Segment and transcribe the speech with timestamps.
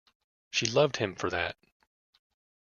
[0.49, 1.57] She loved him for that.